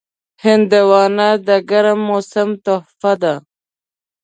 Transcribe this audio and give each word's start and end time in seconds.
هندوانه 0.43 1.29
د 1.47 1.49
ګرم 1.69 1.99
موسم 2.09 2.49
تحفه 2.65 3.13
ده. 3.21 3.35